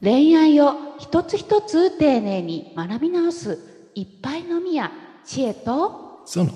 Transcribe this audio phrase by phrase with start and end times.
[0.00, 3.58] 恋愛を一つ一つ丁寧に学び直す
[3.96, 4.92] いっぱいのみや
[5.24, 6.22] 知恵と。
[6.24, 6.52] その。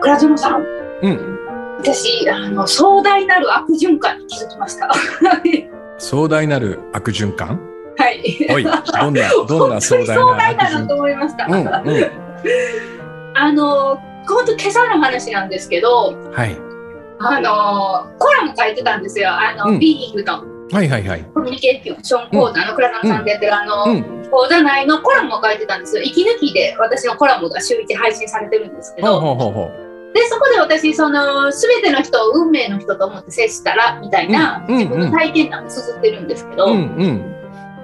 [0.00, 0.62] 倉園さん、
[1.02, 1.38] うん。
[1.78, 4.88] 私あの壮大なる悪循環に気づきました。
[4.88, 4.94] は
[5.98, 7.71] 壮大なる悪循環？
[8.10, 8.46] い。
[8.50, 11.46] おいどんな どんな壮大な壮大と思いました。
[11.46, 12.10] 環うんうん。
[13.34, 16.56] あの本当今朝の話なんですけど、はい。
[17.18, 19.30] あのコラム書いてたんですよ。
[19.30, 19.78] あの、うん。
[19.78, 21.24] ビーイングのはいはいはい。
[21.34, 24.28] コミュニケーション講座の倉野さんでやってる、あの、うん。
[24.30, 26.02] 講座内のコラムを書いてたんですよ。
[26.02, 37.31] 息抜きで私のコラムが週一配信されてるんですけど、ほうほうほうでそこで私その全ての人を運命の人と思って接したらみたいな自分の体験談を綴ってるんですけど、うんうん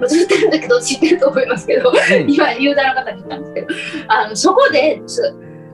[0.06, 1.96] 綴ってるんだけど知ってると思いますけど、うん。
[2.30, 3.68] 今ユーザーの方に言ったんですけど
[4.08, 5.00] あのそこで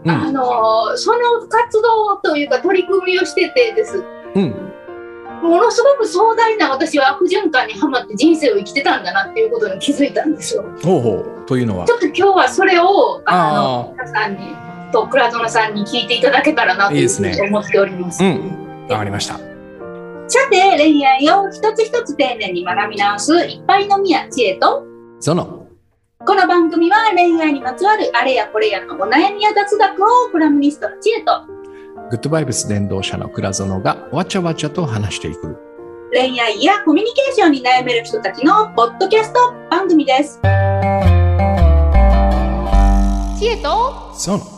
[0.06, 4.04] あのその活動というか取り組みをしててです。
[4.34, 4.70] うん。
[5.42, 10.64] ものすごく壮大な私は悪循環にはまって人生を生きてたんだなっていうことに気づいたんですよ。
[10.82, 11.46] ほうほう。
[11.46, 11.86] というのは？
[11.86, 14.56] ちょっと今日はそれをああの皆さんに
[14.92, 18.24] と倉園さんに聞いていただけたらなというふうに思っております。
[18.24, 18.86] うん。
[18.88, 19.53] わかりました
[20.34, 24.82] さて恋愛を一つ一つ丁寧に学び直すいっぱいのみや知恵と
[25.20, 25.68] その。
[26.26, 31.46] この番組は恋愛にまつわるあれやこれやのお悩みや雑学をコラムニストの知恵と
[32.10, 35.56] グッドバイブス伝道者の倉園がわちゃわちゃと話していく。
[36.12, 40.40] 恋愛やコミュニケーションに悩める人たちのポッドキャスト番組です。
[43.38, 44.53] 知恵とその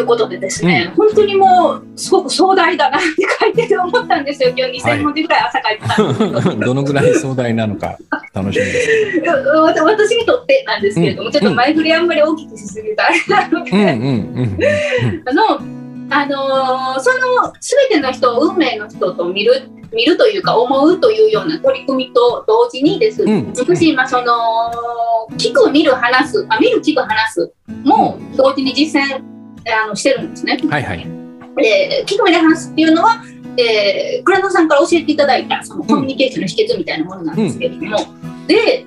[0.00, 3.06] いうことでですね、本当にもうすごく壮大だなって
[3.40, 4.50] 書いてて思ったんですよ。
[4.56, 6.34] 今日2000文字ぐらい朝書いてたん。
[6.34, 6.64] ですけど。
[6.66, 7.98] どのぐらい壮大なのか
[8.32, 14.58] 楽しみですわ私にとってなんですけれども、ちょっと前振りあんまり大きくしすぎたあれなので、うんうんうん。
[15.28, 15.80] あの、
[16.12, 23.52] あのーその全ての人を運命の人と見る見るというか思うというような取り組みと同時にです、うん。
[23.56, 24.34] 私今その
[25.36, 27.52] 聞く見る話すあ見る聞く話す
[27.84, 29.22] も同時に実践
[29.72, 30.58] あのしてるんですね。
[30.68, 31.06] はいはい
[31.56, 33.22] で聞く見る話すっていうのは、
[33.58, 37.98] えー、倉野さんから教えていただいたそのコミュニケーションの秘訣みたいなものなんですけれども、
[38.46, 38.86] で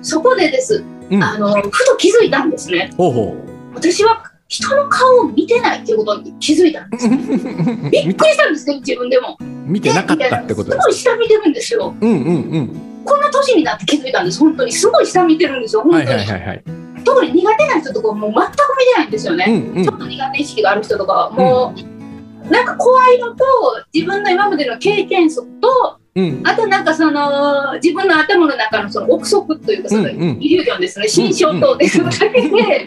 [0.00, 2.90] そこでですうんあのふと気づいたんですね。
[2.96, 3.36] ほうほ
[3.74, 7.06] 私は人の顔を見てないっていうことに気づいたんです。
[7.06, 9.36] うびっくりしたんですけど、自分でも。
[9.40, 11.94] 見てなかったってことですすごい下見てるんですよ。
[12.00, 14.70] うんうんうんこの年になって気づいたんです、本当に。
[14.72, 16.06] すごい下見てるんですよ、本当に。
[16.06, 19.44] はいはいはいはい特に苦手な人とかはもう全く見てないんですよね。
[19.48, 19.84] うんうん。
[19.84, 23.44] ちょっと苦手意識がある人とかは、もう、なんか怖いのと、
[23.92, 26.42] 自分の今までの経験則と、うん。
[26.44, 30.08] あとなんかその、自分の頭の中のその憶測というか、そのうん。
[30.08, 32.40] うんイリュージョンですね、心象等で、そのだけで、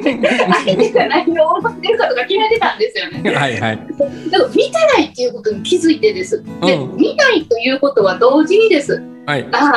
[0.03, 3.33] 相手が何を思ってるかとか決めてたんですよね。
[3.33, 3.79] は いはい。
[4.29, 6.43] だから見てないっていうことに気づいてです。
[6.61, 6.97] で、うん。
[6.97, 9.01] 見ないということは同時にです。
[9.25, 9.47] はい。
[9.51, 9.71] あ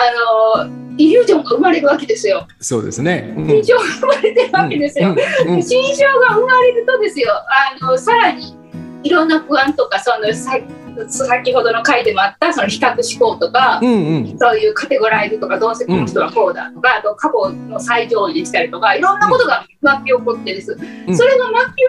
[0.67, 2.47] のイリュージョンが生まれるわけですよ。
[2.61, 5.09] そうですねうん心象が生まれてるわけですよ。
[5.09, 7.33] うんうん心象が生まれるとですよ。
[7.33, 8.57] あのさらに
[9.05, 10.59] いろんな不安とかそのさ
[11.07, 13.79] 先ほどの回でもあったその比較思考とか。
[13.81, 21.89] うんうんそういうカテゴライズとかどうせこの人はこうだとか、あと過去の最上位にしたりとかいろんなことが巻き起こってです、んそれが巻き起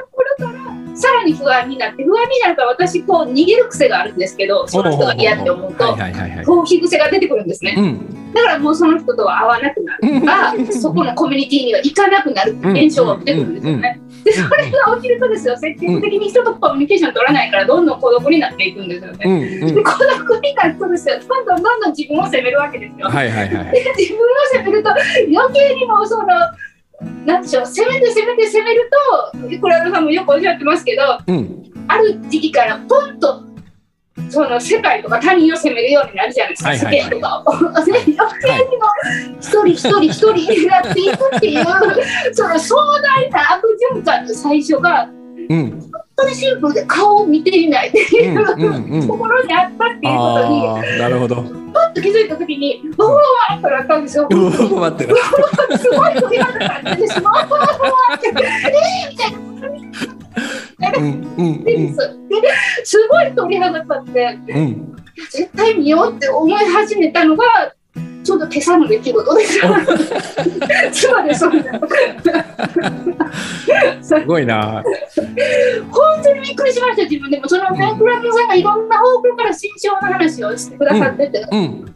[1.00, 7.76] さらに不安になって不安になるから私こう逃げる癖があるんですけどその人が嫌って思うと逃避癖が出てくるんですね。
[7.78, 8.34] うん。
[8.34, 14.02] だからもうその人とは会わなくなるとかそこのコミュニティには行かなくなるって現象が出てくるんですよね。
[14.26, 19.20] でそれが起きるとですよ積極的に人とコミュニケーション取らないからどんどん孤独になっていくんですよね。
[19.26, 19.76] うんうん。
[19.76, 23.08] で孤独になるとですよどんどんどんどん自分を責めるわけですよ。
[23.08, 23.72] はいはいはい。
[23.72, 26.26] で自分を責めると余計にもうその
[27.26, 27.66] なんでしょう。
[27.66, 28.90] 責めて責めて責める
[29.32, 31.72] と倉田さんもよくおっしゃってますけどうん。
[31.88, 33.44] ある時期からポンと
[34.30, 36.98] その世界とか他人を責めるようになるじゃないですか、はいはいはい。
[36.98, 37.86] 世間とかを。
[37.86, 38.86] で余計にも
[39.40, 41.66] 一人一人一人になっていくっていう
[42.34, 43.64] その壮大な悪
[43.96, 45.10] 循環の最初が
[45.50, 45.72] うん。
[45.72, 45.92] 本
[46.22, 54.28] 当にシンプルで顔を見ていないっていう、うんうんうんところにあったっていうことになるほどパッと気づいた時にうわーってなったんですよ。
[54.30, 57.46] うわ待ってなすごい鳥肌が立ってしまう。
[58.16, 60.98] ってえーみたいな。
[60.98, 61.06] うん
[61.38, 61.94] うんでで
[62.84, 64.96] すごい鳥肌立ってうんうん
[65.32, 67.44] 絶対見ようって思い始めたのが
[68.30, 69.60] ちょうど今朝の出来事です。
[70.92, 71.82] 妻で それだ。
[74.04, 74.84] すごいな
[75.92, 81.94] 本当にびっくりしました自分でもそのねクラムさんがいろんな方向から心象の話をしてくださってて、うん。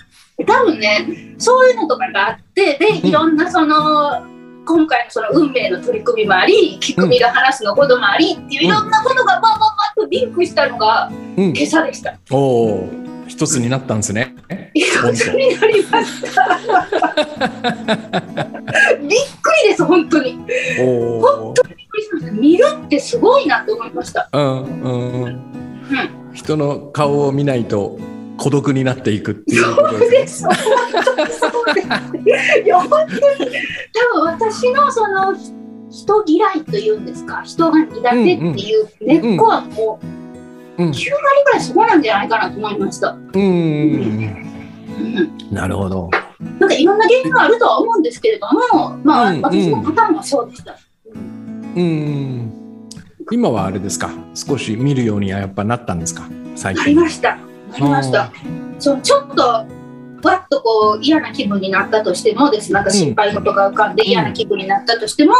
[0.47, 4.25] 多分ねそういうのとかがあってでうんいろんなその、
[4.65, 9.68] 今回のその運命の取り組みもあり聞くみが話すのこともありっていういろんなことがバンバンバ
[10.03, 11.62] ンとリンクしたのがうん今。
[11.62, 12.15] 朝でした。
[12.31, 12.89] おお、
[13.28, 14.36] 一つになったんですね。
[14.74, 16.60] 一つになりました。
[19.00, 20.34] びっくりです本当に。
[20.48, 20.54] び
[20.84, 21.54] っおお。
[21.54, 21.68] く
[21.98, 24.30] りしました見るってすごいなと思いました。
[24.34, 25.42] うんうん。
[26.34, 28.00] 人の顔を見ないと
[28.38, 30.46] 孤独になっていくっていうことそうでですす。
[30.46, 30.56] 本
[31.16, 32.60] 当にそうです。
[32.64, 35.36] いや本当に多分私のその
[35.92, 38.36] 人嫌いというんですか人が苦手ってい
[38.81, 40.12] う根っこはもううん
[40.78, 40.92] 9割
[41.46, 43.12] ぐらいそこなんじゃないかなと思いました。
[43.12, 43.42] うん。
[43.42, 44.54] うん
[45.52, 46.10] なるほど。
[46.60, 48.48] なんかいろんな原因があるとは思うんですけれど
[48.78, 50.78] も、まあ、うん私のパターンはそうでした。
[51.14, 52.52] うん。
[53.31, 54.12] 今はあれですか？
[54.36, 56.24] 少し見るようにはやっぱなったんですか？
[56.56, 57.02] 最なり近。
[57.02, 57.36] ました。
[57.36, 58.31] なりました。
[58.80, 59.66] そうちょっとわ
[60.36, 65.34] っとこう嫌な気分になったとしてもですなんか心配事が浮かんで嫌な気分になったとしても、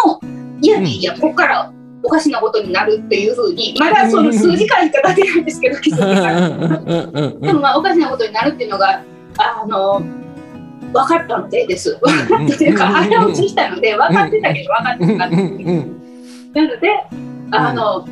[0.62, 9.02] いやいやここからおかしなことになるっていうふうにまだその数時間しか経ってないんですけど 気づいてからでもまあおかしなことになるっていうのが
[9.38, 10.02] あの
[10.92, 11.98] 分かったのでです。
[12.02, 15.36] 分かってというか腹落ちしたので分かってたけど分かってなかった。
[15.36, 16.90] なので
[17.52, 18.08] あの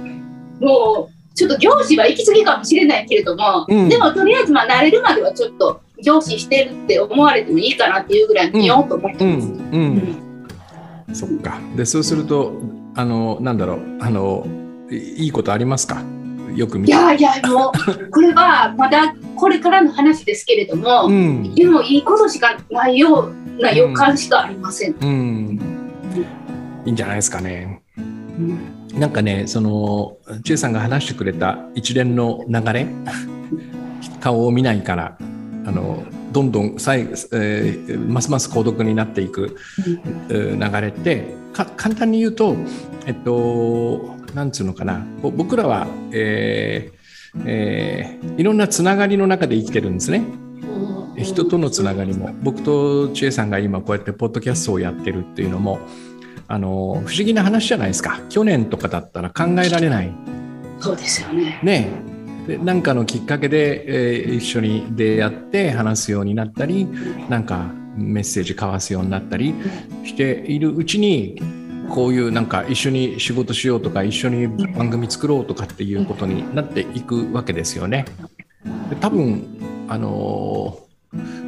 [0.59, 11.21] もうちょっと上司は行き過ぎかもしれないけれども、うんでもとりあえずまあ慣れるまではちょっと上司してるって思われてもいいかなっていうぐらい見ようと思ってます。
[11.21, 11.59] そっか。
[11.75, 12.53] で、そうすると、
[12.95, 14.45] あの、なんだろう、あの、
[14.89, 16.01] いいいことありますか？
[16.55, 16.91] よく見て。
[16.91, 21.55] いやいやもうこれはまだこれからの話ですけれども、うん。
[21.55, 24.95] でもいいことしかないような予感しかありません。
[24.99, 25.59] うん。
[26.85, 27.81] いいんじゃないですかね。
[27.97, 32.85] うんなんかね、その、千恵さんが話してくれた一連の流れ、
[34.19, 35.17] 顔を見ないから、
[35.65, 39.57] あの、どんどんさい、えーますます孤独になっていく、
[40.29, 42.55] えー流れってか簡単に言うと、
[43.05, 50.23] えっと、なんつうのかな、ぼ僕らは、えーえーいろんなつながりの中で生きてるんですね。
[51.17, 52.31] 人とのつながりも。
[52.41, 55.79] 僕と千恵さんが今こうやってポッドキャストをやってるっていうのも
[56.47, 58.19] あの不思議な話じゃないですか。
[58.29, 60.11] 去年とかだったら考えられない。
[60.79, 61.59] そうですよね。
[61.63, 62.10] ね
[62.47, 66.87] でなんかのきっかけで、えー一緒に出会って話すようになったり
[67.29, 69.53] なんかメッセージ交わすようになったり
[70.05, 71.41] しているうちに
[71.89, 78.05] こういうなんか一緒に仕事しようとか一緒に番組作ろうとかっていうことになっていくわけですよね。
[78.89, 79.45] で多分
[79.87, 80.91] あのー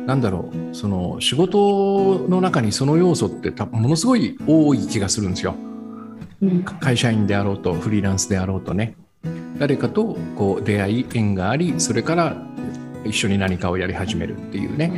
[0.06, 5.56] なんだろうその仕事の中にその要素って多分ものすごい多い気がするんですよ。
[6.42, 8.98] うん会社員であろうとフリーランスであろうとね
[9.58, 12.36] 誰かとこう出会い縁がありそれから
[13.06, 14.92] 一緒に何かをやり始めるっていうね。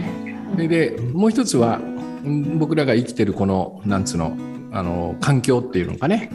[0.58, 1.80] ででもう一つは
[2.24, 4.38] うん僕らが生きてるこのなんつうの
[4.72, 6.30] あの環境っていうのかね、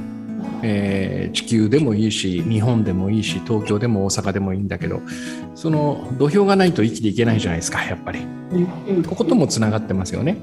[0.62, 5.00] えー地球でもいいし日本でもいいし東京でも大阪でもいいんだけど
[5.54, 8.20] その土俵がないと生きていけないじゃないですかやっぱり。
[8.88, 9.02] うん。
[9.04, 10.36] ここともつながってますよね。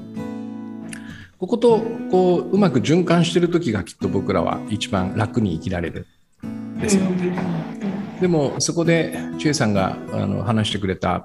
[1.38, 1.80] ここと
[2.10, 6.00] こううまく循環してる時がきっと僕らは一番楽に生きられる。
[6.00, 6.17] ん
[6.80, 7.02] ですよ。
[8.20, 11.24] でもそこで千恵さんがあの話してくれた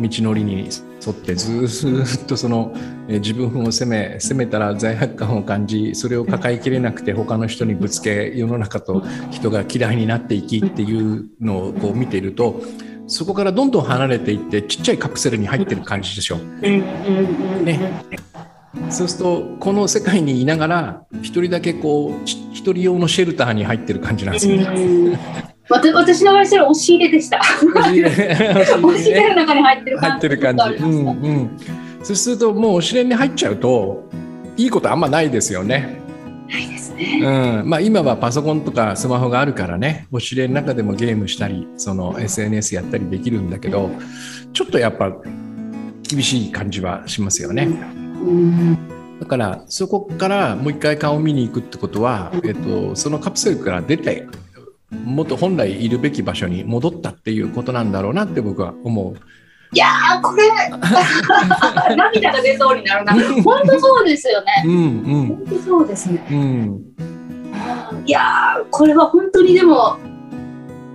[0.00, 0.68] 道のりに
[1.06, 2.74] 沿ってずっとその
[3.06, 12.62] 自分を責め責めたら罪悪感を感じそれを抱えきれなくて他の人にぶつけ世の中と人が嫌いになっていきっていうのをこう見ていると
[13.06, 16.38] そこからどんどん離れていってちっちゃいカプセルに入ってる感じでしょ？
[16.38, 16.82] ね
[18.88, 24.60] そうするとこの世界にいながら一人だけこうち一人用のシェルターに入ってる感じなんですよ。
[25.68, 27.40] わた私の場合それ押し入れでした。
[27.40, 28.00] 押し
[29.10, 30.62] 入れの中に入ってる入ってる感じ。
[30.62, 31.56] うんうん。
[32.04, 34.08] そうするともうおしれに入っちゃうと
[34.56, 36.00] いいことあんまないですよね。
[36.48, 37.20] ないですね。
[37.60, 37.68] うん。
[37.68, 43.90] まあ今はパソコンとかスマホがあるからね、おしれの中でもゲームしたり、その SNS やったりできるんだけど、
[44.52, 45.10] ちょっとやっぱ
[46.02, 47.64] 厳しい感じはしますよね。
[47.64, 54.26] うんだからそこからもう一回顔を見に行くってことは、えっと、そのカプセルから出て
[54.90, 59.14] もっと本来いるべき場所に戻ったっていうことなんだろうなって僕は思う。
[59.74, 60.42] いやーこれ
[61.96, 63.12] 涙が出そうになるな。
[63.44, 64.64] 本当そうですよね。
[64.66, 66.26] うん本当そうですね。
[66.28, 66.82] うんうん
[68.04, 69.98] いやーこれは本当にでも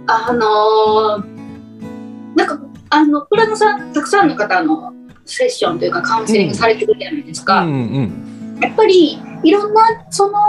[0.08, 4.92] あのーなんかあのプラノさんたくさんの方の
[5.28, 7.62] セッションというかカウンセリングされてるじゃないですか。
[7.62, 10.40] うんうんやっぱりいろんなその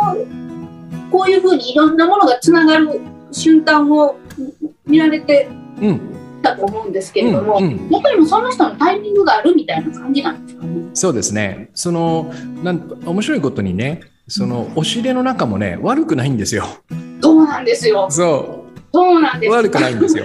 [1.10, 3.00] こういうふうにいろんなものがつながる
[3.32, 4.16] 瞬間を
[4.86, 5.48] 見られて
[5.82, 6.00] うん
[6.42, 10.90] たと思うんですけれども、うんうんやっぱりもうその人のタイミングがあるみたいな感じなんですかね。
[10.94, 11.70] そうですね。
[11.74, 12.32] その
[12.62, 16.64] なん面白いことにね、その押し入れの中もね悪くないんですよ。
[17.20, 18.06] そうなんですよ。
[18.10, 19.50] そそうなんです。
[19.50, 20.24] う悪くないんですよ。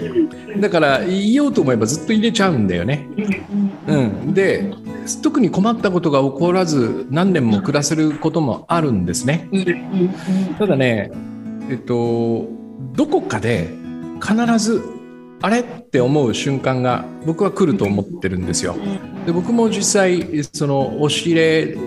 [0.59, 3.07] だから言おうと思えばずっと入れちゃうんだよね。
[3.87, 4.73] うんで
[5.21, 9.49] 特に困ったことが起こらず何年も暮らせることもあるんですね。
[10.57, 11.11] ただね、
[11.69, 12.47] えっと、
[12.93, 13.69] どこかで
[14.21, 14.81] 必ず
[15.41, 15.59] あれ？
[15.59, 18.75] って思う瞬間が僕は来ると思ってるんですよ。
[19.25, 21.77] で僕も実際その押し入れ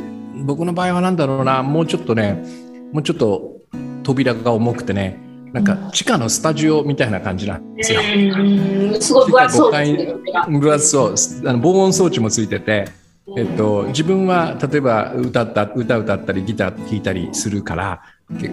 [0.45, 2.45] 僕の場合は何だろうなもうちょっとね
[2.92, 3.56] もうちょっと
[4.02, 5.18] 扉が重くてね
[5.53, 8.00] なんか地下のスタジオみたいな感じなんですよ。
[8.00, 10.59] うんすごい分厚そうですね。
[10.59, 11.15] 分厚そう
[11.49, 12.88] あの防音装置もついてて、
[13.37, 18.03] えっと、自分は例えば歌った歌歌ったりギター弾いたりするから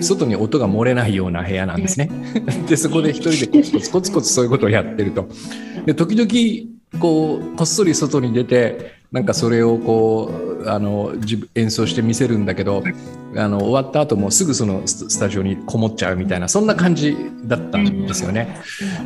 [0.02, 2.10] 外に音が漏れないような部屋なんですね。
[2.68, 5.28] でそこで一人でコツコツコツコツそういうことをやってると。
[5.86, 10.32] で時々こうこっそり外に出てなんかそれをこ
[10.66, 11.14] うあの
[11.54, 12.84] 演奏して見せるんだけど
[13.36, 17.16] あの終わった後もすぐそのススタジオにこもっちゃうみたいなそんな感じ
[17.46, 18.58] だったんですよね。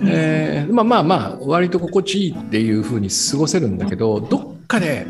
[0.06, 5.06] えーまあまあまあ割と心地いいっていう風に過ごせるんだけどどっかで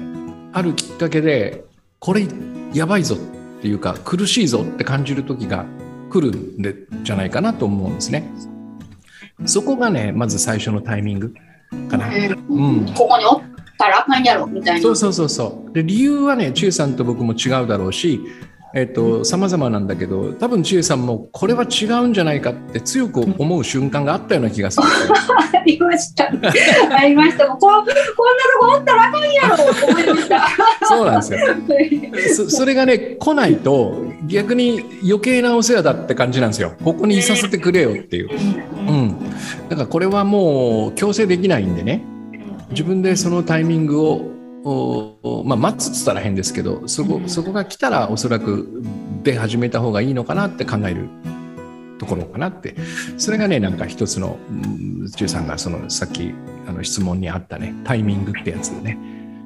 [0.52, 1.64] あるきっかけで
[2.00, 2.28] これ
[2.74, 5.66] やばいぞっていうか苦しいぞって感じる時が
[6.10, 6.74] 来るんで
[7.04, 8.28] じゃないかなと思うんですね。
[9.46, 11.36] そこがねまず最初のタイミング
[11.88, 12.08] かな。
[12.08, 14.82] うんここにたらあかんやろみたいな。
[14.82, 18.22] そうそうそうそうで理由はね千恵さんと僕も違うだろうし
[18.74, 24.88] えっと様々なんだけど多分千恵さんもこれは違うんじゃないかって強く思う瞬間があったような気がする。
[24.88, 26.26] ありました。
[26.26, 27.48] ありました。
[27.48, 27.98] もうここんなと
[28.60, 30.48] こおったらあかんやろと思いました。
[30.88, 39.20] そうなんですよそそれがね来ないと逆に余計なお世話だって感じなんですよここにいさせてくれよっていう、うん、
[39.70, 42.04] だからこれはもう強制できないんでね
[42.72, 44.34] 自分でそのタイミングを
[44.64, 48.84] おまあ、待つっつったら変ですけどそこそこが来たらおそらく
[49.24, 51.08] 出始めた方がいいのかなって考える
[52.00, 52.76] ところかなって。
[53.18, 56.34] それがねなんか一つのうん中さんがそのさっき
[56.68, 58.98] あの質問にあったねタイミングってやつでね。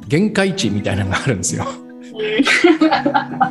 [0.08, 1.68] 限界値みたいなのがあるんですよ。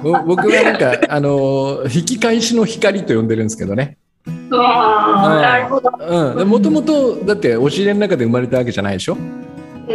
[0.03, 3.97] ぼ僕はなんかあの引き返しの光と呼んでるんですけどね。
[4.51, 4.57] も
[6.61, 9.15] ともとだって押し入れの中で生まれたわけじゃないでしょ？
[9.15, 9.47] うん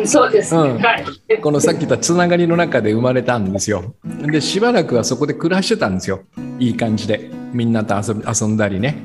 [0.04, 0.62] そうですね。
[0.72, 1.06] うんはい。
[1.42, 3.96] このさっき言ったつながりの中で生まれたんですよ。
[4.04, 6.22] でしばらくはそこで暮らしてたんですよ
[6.60, 8.98] いい感じでみんなと遊んだりね。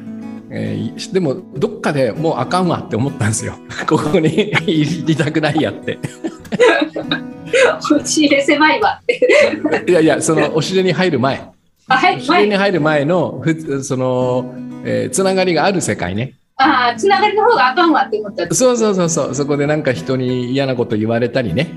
[0.52, 3.54] えーでもどっかでもうあかんわって思ったんですよ。
[3.87, 5.99] ここに いりたくないやって。
[7.90, 9.85] 押し入れ狭いわって。
[9.88, 11.49] いやいやその押し入れに入る前
[11.88, 12.61] あはい押し入れにはい。
[12.70, 14.54] 入る前のふその、
[14.85, 16.35] えーつながりがある世界ね。
[16.60, 18.54] ああつながりの方があかんわって思った。
[18.54, 19.34] そうそうそうそう。
[19.34, 21.68] そこでなんか人に嫌なこと言われたりね。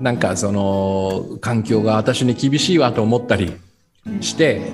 [0.00, 3.54] なんかその環境が私に厳しいわと思ったり
[4.20, 4.72] して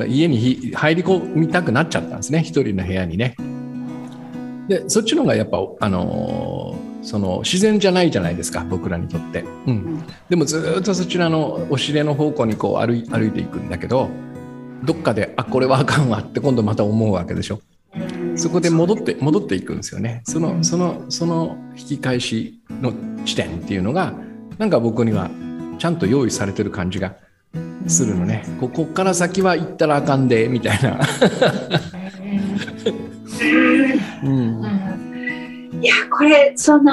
[0.00, 2.42] え家にひ入り込みたくなっちゃったんですね。
[2.42, 3.36] 一人の部屋にね。
[4.68, 8.64] でそっちの方がやっぱあのーその自然じゃないじゃないですか。
[8.68, 14.08] 僕らにとって、うん、でもずーっとそちらの押し入れの方向にこう歩い歩いていくんだけど
[14.84, 17.60] どっかであこれはあかんわって今度また思うわけでしょ。
[18.38, 20.22] そこで戻って戻っていくんですよね。
[20.24, 22.92] そのそのその引き返しの
[23.24, 24.14] 地点っていうのが
[24.58, 25.30] なんか僕には
[25.78, 27.16] ちゃんと用意されてる感じが
[27.86, 28.44] するのね。
[28.60, 31.00] ここから先は行ったらあかんでみたいな。
[35.80, 36.92] いやこれその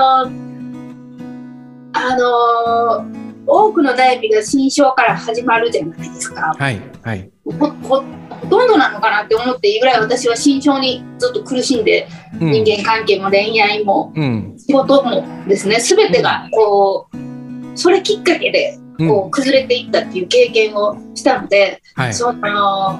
[1.94, 3.06] あの
[3.48, 6.54] 多くの代日が新章から始まるじゃないですか。
[6.58, 8.04] はいはいほほ
[8.42, 12.08] ほとんどなのかなって思っていいぐらい私は新章にずっと苦しんで、
[12.40, 12.52] うん。
[12.52, 14.56] 人間関係も恋愛もうん。
[14.58, 19.08] 仕事もですね全てがこうそれきっかけでうん。
[19.10, 22.14] こう崩れていったっていう経験をしたので、はい。
[22.14, 23.00] その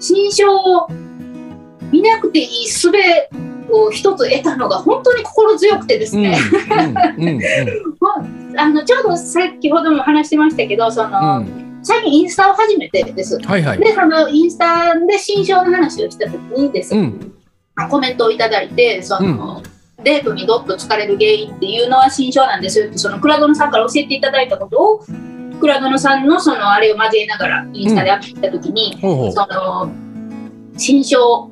[0.00, 0.88] 新章を
[1.92, 2.90] 見なくていい術
[3.70, 6.36] を一つ得たのが本当に心強くてですね、
[7.18, 7.28] うん。
[7.28, 7.34] うん。
[7.34, 7.40] うん。
[8.56, 13.38] あのちょうど先ほども話してましたけどその、うん最近インスタを始めてです。
[13.38, 13.78] はいはい。
[13.78, 17.34] でそのインスタで新章の話をした時にです、うん。
[17.90, 19.62] コメントをいただいてその、
[20.02, 25.04] デートにどっと疲れる原因っていうのは新章なんですよってその倉園さんから教えていただいたことを
[25.60, 29.32] 倉園さんのそのあれを交えながらインスタでアップした時に、ほうほう。
[29.32, 29.92] その
[30.76, 31.50] 新章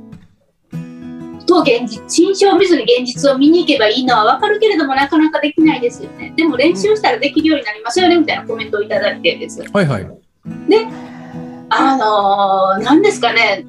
[1.46, 6.32] と現実新章を見ずに現実を見に行けばいいのは分かるけれどもなかなかできないですよね。
[6.36, 9.60] でも練習したらできるようになりますよねみたいなコメントをいただいてです。
[9.60, 10.21] はいはい
[11.74, 13.64] あのー、なんですかね。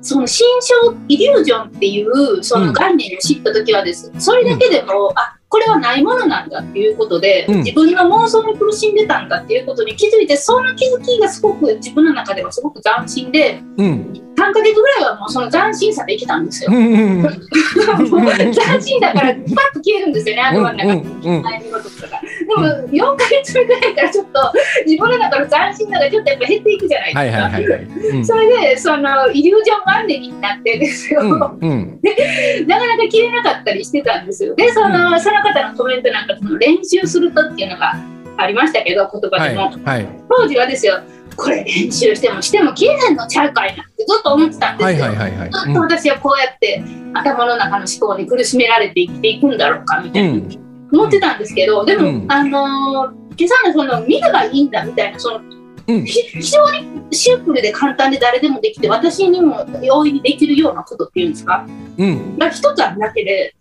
[0.00, 7.62] その新章イリュージョンっていうその概念を知った時はです、それだけでも、あこれはないものなんだっていうことで、うん。
[7.62, 14.12] 自分の妄想に苦しんでたんだっていうことに気づいてその気づきがすごく自分の中ではすごく斬新でうん。
[14.36, 16.72] 3ヶ月ぐらいはもうその斬新さで生きたんですよ。
[16.72, 21.02] うんうん もう斬新だからパッと消えるんですよね頭の中に。
[21.02, 22.56] うん悩み事とかでも
[22.88, 24.52] 4ヶ月目ぐらいからちょっと
[24.86, 27.20] 自分の中の斬新さがちょっとやっぱ減っていくじゃないですか。
[27.20, 27.82] はいはいはいはい。
[27.82, 32.00] うんそれでそのイリュージョンマンネリになってですよ、うんうん
[32.66, 34.54] なかなか切れなかったりしてたんですよ。
[34.54, 37.94] で、その,、その方のコメントなんかその練習するとっていうのが
[38.36, 39.72] ありましたけど、言葉はいでも。
[39.84, 41.00] はい当時はですよ、
[41.36, 45.06] これ練習してもしても切れへんのちゃうかいなってずっと思ってたんですよ。
[45.06, 45.50] はいはいはいはい。
[45.50, 46.82] ずっと私はこうやって
[47.12, 55.40] 頭の中の思考に苦しめられて生きていくんだろうかみたいな、うん思ってたんですけど、でも、うんあのー今朝のその見ればいいんだみたいな、その
[55.88, 61.66] うんひ非常にシンプルで簡単で誰でもできて、私にも容易にできるようなことっていうんですか、
[61.98, 63.54] うんが一つあるだけで、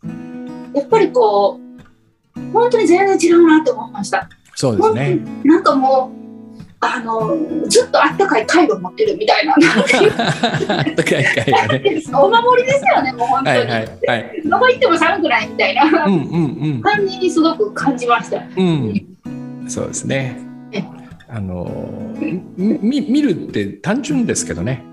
[0.76, 4.30] やっぱりこう、本当に全然違うなと思いました。
[4.56, 5.20] そうですね。
[5.44, 6.23] なんかもう、
[6.84, 7.38] あの
[7.68, 12.04] ずっとあったかいカイロ持ってるみたいな、あったかい会がね。
[12.14, 13.58] お守りですよね、もう本当に。
[13.58, 14.42] はいはいはい。
[14.44, 18.38] どこ行っても寒くないみたいなうんうん感じにすごく感じました。
[18.38, 19.70] うんうん。
[19.70, 20.38] そうですね
[20.72, 20.84] え。
[21.30, 21.66] あの
[22.58, 24.84] みみ見るって単純ですけどね。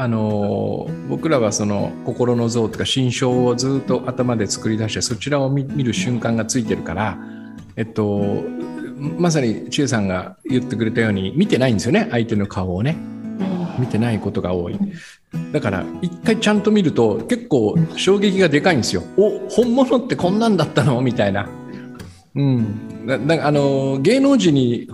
[0.00, 7.18] あの僕らはその心の像とか心象をずっと頭で作り出してそちらを見見る瞬間がついてるから、
[7.74, 8.44] えっと、
[8.98, 12.08] まさに千恵さんが言ってくれたように見てないんですよね。
[12.10, 12.96] 相手の顔をね。
[13.78, 14.78] 見てないことが多い。
[15.52, 19.04] だから一回ちゃんと見ると結構衝撃がでかいんですよ。
[19.16, 21.00] お本物ってこんなんだったの？
[21.00, 21.48] みたいな。
[22.34, 23.06] うん。
[23.06, 24.88] だだあの芸能人に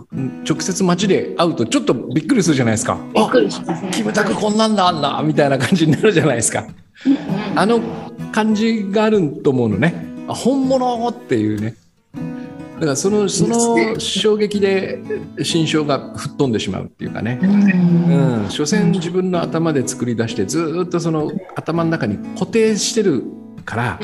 [0.46, 2.98] 直接街で会うとちょっとびっくりするじゃないですか。
[3.14, 3.90] びっくりしますね。
[3.90, 5.22] キムタクこんなんだあんな。
[5.22, 6.66] みたいな感じになるじゃないですか。
[7.56, 7.80] あの
[8.32, 9.94] 感じがあると思うのね。
[10.28, 11.08] あ本物？
[11.08, 11.76] っていうね
[12.74, 15.00] だからそのその衝撃で
[15.42, 23.24] 心象が吹っ飛んでしまうっていうかね、うん、所詮自分の頭で作り出してずーっとその頭の中に固定してる
[23.64, 24.00] から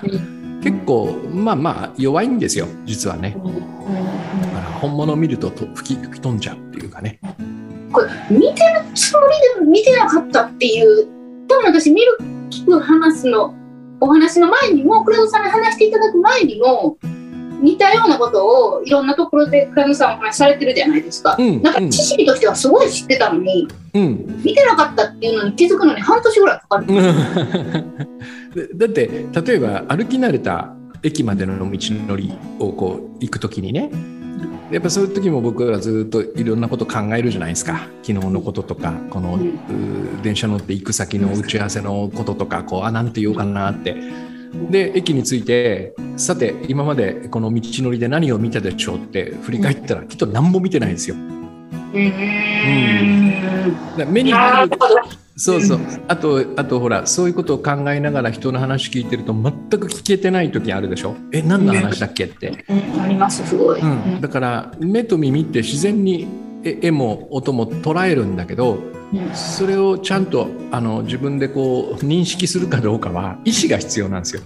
[0.62, 3.36] 結構まあまあ弱いんですよ実はね。
[4.42, 7.18] だから本物を見るとと吹き吹き飛んじゃうっていうかね。
[7.92, 11.08] これ見てるつもりでも見てなかったっていう。
[11.48, 12.16] 多分私見る
[12.50, 13.52] 聞く話すの
[14.00, 16.96] お話の前にも倉田さんに話していただく前にも
[17.62, 21.36] 似たようなことをいろんなところで倉田さんお話しされてるじゃないですか。
[21.38, 24.42] うんなんか知識としてはすごい知ってたのに、うん。
[24.42, 26.86] 見てなかったっていうのに気づくのに半年ぐらいかかる。
[28.54, 33.90] でだって例えば歩き慣れた駅までの道のりをこう行く時にね。
[34.70, 37.88] やっぱそういう時も僕はずっといろんなこと考えるじゃないですか。
[38.02, 39.38] 昨日のこととかこの、
[40.22, 43.96] 電車乗って行く先の打ち合わせのこととかこうあなんて言おうかなって
[44.70, 51.16] で駅に着いてさて今までこの道のりで何を見たでしょうって振り返ったらきっと何も見てないんですよ。
[51.16, 54.12] うーん。
[54.12, 54.76] 目にな入る。
[55.36, 55.80] そうそう。
[56.06, 62.64] あと、あとほら、そういうことを考えながら人の話聞いてると全く聞けてない時あるでしょえ、何の話だっけって。
[62.68, 63.80] うんあります、すごい。
[63.80, 64.20] うん。
[64.20, 66.26] だから、目と耳って自然に
[66.62, 68.99] 絵絵も音も捉えるんだけど、うん
[69.34, 74.42] それをちゃんとあの自分でこう認識するかどうかは意思が必要なんですよ。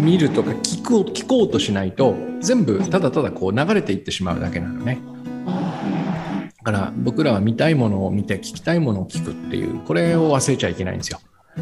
[0.00, 5.00] 見るとか聞こう聞こうとしないと全部ただただこう流れていってしまうだけなのね。
[6.64, 11.20] だから僕らは見たいものを見て聞きたいものを聞くっていうこれを忘れちゃいけないんですよ。
[11.56, 11.60] い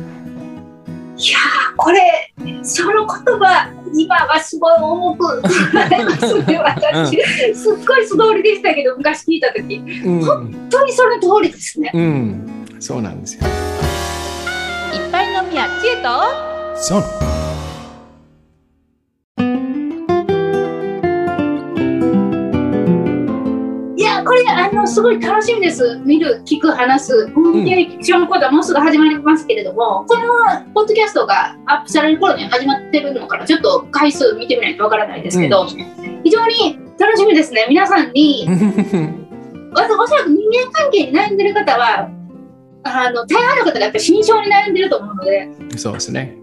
[1.30, 1.38] や
[1.76, 7.22] これその言葉今はすごい重くすね私、
[7.54, 9.76] すっごい素通りでしたけど昔聞いた時。
[9.76, 11.90] うん、本当にその通りですね。
[11.94, 13.46] うん、そうなんですよ。
[14.94, 17.02] いっぱい飲みや知恵とそう。
[23.96, 26.00] いやこれあのすごい楽しみです。
[26.04, 27.30] 見る聞く話す。
[27.32, 30.24] コミュニケーション講座もうすぐ始まりますけれども、この
[30.74, 38.46] ポッドキャストがアップされる頃に始まってるのからちょっと回数見てみないとわからないですけど、非常に楽しみですね皆さんに
[39.74, 42.08] わおそらく人間関係に悩んでる方は
[42.84, 46.36] あの大半の方がやっぱり心象に悩んでると思うのでそうですね。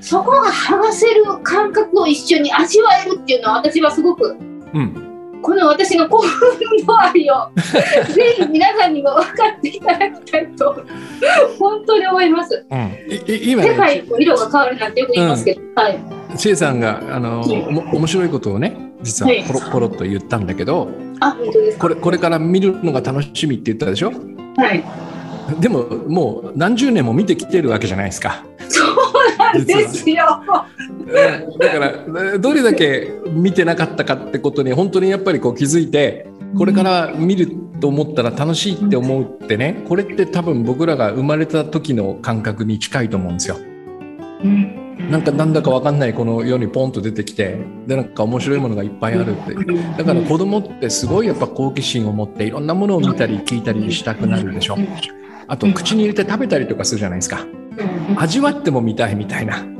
[0.00, 4.36] そこが剥がせる感覚を一緒に味わえるっていうのは私はすごく
[4.72, 5.05] うん。
[5.46, 10.84] この私の興奮の愛をぜひ皆さんにも分かっていただきたいと
[11.56, 12.66] 本当に思います。
[12.68, 12.78] うん、
[13.08, 15.98] いい今世ね、界の色が変わるなんてよく言いますけど、はい。
[16.36, 20.88] 千恵さんがあの、うんおも面白いことをね、実ははいポロポロっと言ったんだけど、
[21.20, 21.82] あ、本当ですか？
[21.82, 24.10] これこれから見るのが楽しみって言ったでしょ？
[24.56, 24.82] はい。
[25.60, 28.44] でももう何十年も見てきてるわけじゃないですか。
[29.64, 30.42] ですよ。
[30.42, 37.48] うんだからどれだけ見てなかったかってことに本当にやっぱりこう気づいてこれから見る
[37.80, 43.56] と思ったら楽しいって思うってねこれって多分僕らが生まれた時の感覚に近いと思うんですよ。
[45.10, 49.54] なんかなんだかわかんないこの世にポンと出てきてでなんか面白いものがいっぱいあるって。
[49.98, 54.76] だから子供ってすごいやっぱ好奇心を持っていろんなものを見たり聞いたりしたくなるでしょ。
[55.48, 57.46] あと口に入れて食べたりとかするじゃないですか
[58.16, 59.60] 味わっても見たいみたいな。
[59.60, 59.72] うん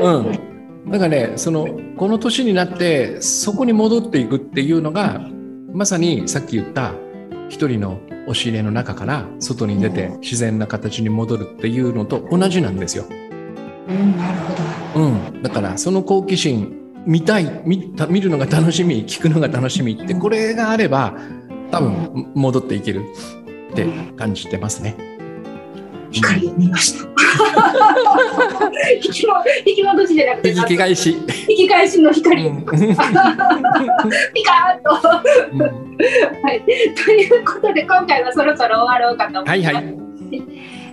[0.00, 0.56] うん
[0.90, 5.20] だからねそのこの年になってそこに戻っていくっていうのが
[5.72, 6.94] まさにさっき言った
[7.48, 13.04] 一人の押し入れの中から外に出て自然な形に戻るっていうのと同じなんですよ。
[13.88, 14.54] うん、なるほ
[15.00, 15.06] ど。
[15.06, 21.14] うん、だからその好奇心見たい見た見るのが楽しみ聞くのが楽しみってこれがあれば
[21.70, 23.04] 多分戻っていける
[23.72, 23.86] って
[24.16, 25.15] 感じてますね。
[26.10, 27.06] 光を見ました。
[29.04, 29.34] 引きも
[29.66, 31.10] 引き戻しじゃなくて、引き返し。
[31.48, 34.90] 引き返しのう光、ん ピカーンと。
[34.90, 36.62] はい、
[36.94, 39.74] ということで今回はそろそろ終わろうかと思います。
[39.74, 40.06] はいはい。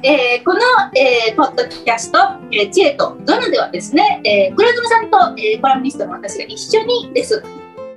[0.05, 0.59] えーこの、
[0.99, 2.17] えーポッドキャスト
[2.51, 7.41] 「えー知恵とゾノ」ではですね、えー、黒妻さんと、えーコラムニストの私が一緒にです、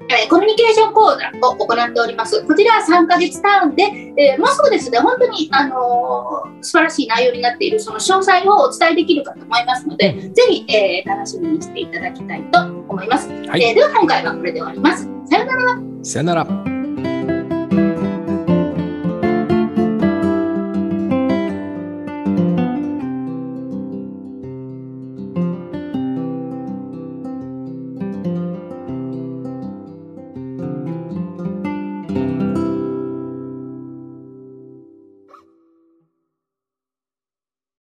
[0.09, 1.17] えーコミュニケーション講座
[1.49, 2.45] を行っております。
[2.47, 3.83] こちらは3ヶ月ターンで、
[4.17, 13.29] えーもうすぐですね、本当に、あのー素晴らしい内容になっているその詳細をお伝えできるかと思いますので、ぜひ、えー楽しみにしていただきたいと思います。
[13.29, 15.09] はいえーでは今回はこれで終わります。
[15.27, 15.79] さようなら。
[16.03, 16.76] さよなら。